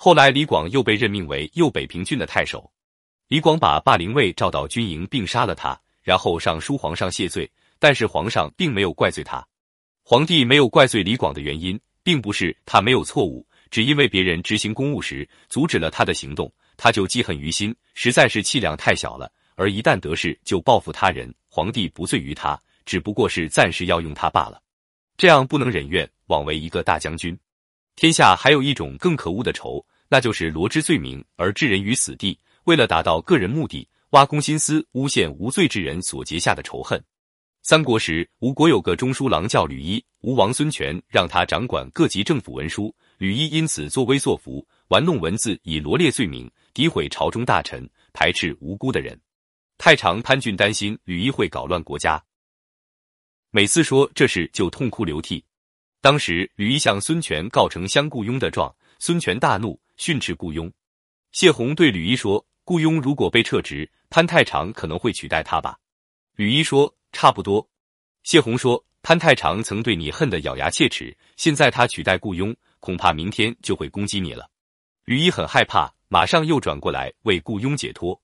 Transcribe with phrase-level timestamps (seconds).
[0.00, 2.70] 后来李广又被任命为右北平郡的太守。
[3.26, 7.50] 李广把霸陵尉召到军营，并杀了他，然后上书皇上谢罪。
[7.80, 9.44] 但是皇上并没有怪罪他。
[10.04, 19.28] 皇帝没有怪罪李广的原因，并不是他没有错误，只因为别人执行公务时阻止了他的行动，他就记恨于心，实在是气量太小了。
[19.56, 22.56] 而一旦得势就报复他人，皇帝不罪于他，
[22.86, 24.62] 只不过是暂时要用他罢了。
[25.16, 27.36] 这样不能忍怨，枉为一个大将军。
[27.98, 32.38] 天下还有一种更可恶的仇，那就是罗织罪名而置人于死地。
[32.62, 37.02] 为了达到个人目的，挖空心思诬陷无罪之人所结下的仇恨。
[37.62, 49.20] 三国时，吴国有个中书郎叫吕一，吴王孙权让他掌管各级政府文书，吕一因此作威作福，玩弄文字，以罗列罪名，诋毁朝中大臣，排斥无辜的人。
[49.76, 52.22] 太常潘俊担心吕一会搞乱国家，
[53.50, 55.44] 每次说这事就痛哭流涕。
[56.00, 60.72] 当时吕一向孙权告成相雇佣的状，孙权大怒，训斥雇佣。
[61.32, 62.44] 谢宏对吕一说。
[62.64, 65.78] 雇佣如果被撤职，潘太常可能会取代他吧？
[66.36, 67.66] 吕一说：“差不多。”
[68.24, 74.50] 谢宏说：“潘太常曾对你恨得咬牙切齿，现在他取代雇佣，恐怕明天就会攻击你了。”
[75.06, 78.20] 吕一很害怕，马上又转过来为雇佣解脱。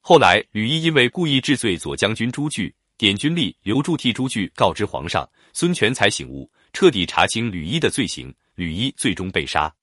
[0.00, 9.74] 后来，吕一因为故意治罪左将军朱据，点军吏刘柱替朱据告知皇上，孙权才醒悟，彻底查清吕一的罪行，吕一最终被杀。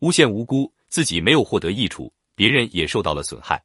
[0.00, 2.12] 诬陷无辜，自己没有获得益处。
[2.34, 3.62] 别人也受到了损害，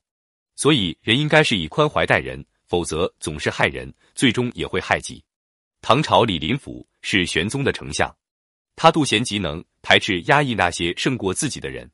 [0.56, 5.23] 所以人应该是以宽怀待人，否则总是害人，最终也会害己。
[5.81, 8.14] 唐朝李林甫是玄宗的丞相，
[8.75, 11.89] 他妒贤嫉能，排斥压抑那些胜过自己的人。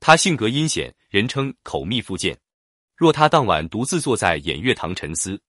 [0.00, 2.36] 他性格阴险，人称口蜜腹剑。
[2.96, 5.40] 若他当晚独自坐在偃月堂沉思，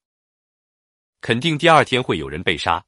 [1.19, 2.85] 肯定第二天会有人被杀。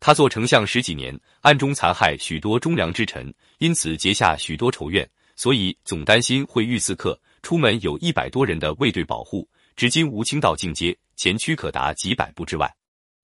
[0.00, 5.08] 他做丞相十几年，暗中残害许多忠良之臣，因此结下许多仇怨。
[5.34, 9.48] 所以总担心会遇刺客，出门有一百多人的卫队保护。
[9.76, 12.72] 至今无清道进阶，前驱可达几百步之外。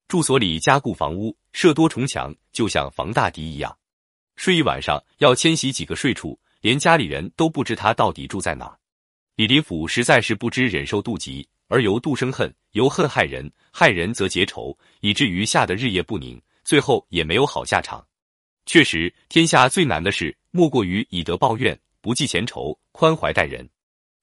[0.07, 3.77] 住所里加固房屋，设多重墙，就像防大敌一样。
[4.37, 8.77] 睡一晚上要迁徙几个睡处，连家里人都不知他到底住在哪。
[9.35, 18.05] 李林甫实在是不知忍受妒忌，而由妒生恨，由恨害人，害人则结仇，以至于吓得日夜不宁，最后也没有好下场。
[18.67, 21.79] 确实，天下最难的事，莫过于以德报怨。
[22.01, 23.67] 不计前仇，宽怀待人，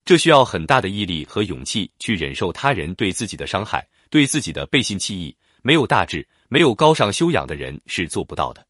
[0.06, 5.36] 这需要很大的毅力和勇气去忍受他人对自己的伤害，对自己的背信弃义。
[5.64, 8.64] 没有大志、没有高尚修养的人是做不到的。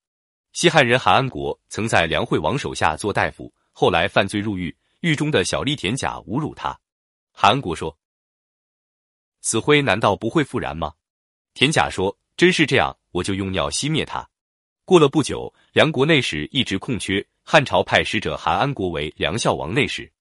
[0.53, 6.79] 西汉人韩安国曾在梁惠王手下做大夫，后来犯罪入狱，狱中的小吏田甲侮辱他。
[7.33, 7.97] 韩安国说
[9.41, 10.93] ：“死灰难道不会复燃吗？”
[11.53, 14.27] 田甲说：“真是这样，我就用尿熄灭它。”
[14.83, 17.23] 过了不久，梁国内史一直空缺。
[17.43, 20.11] 汉朝派使者韩安国为梁孝王内史。